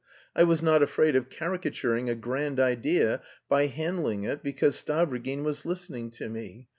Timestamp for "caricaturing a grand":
1.29-2.59